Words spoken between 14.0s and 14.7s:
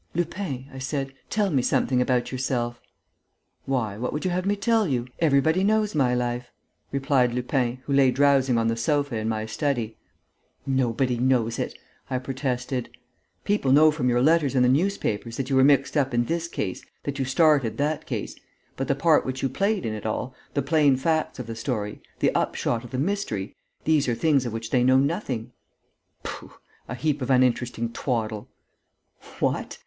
your letters in the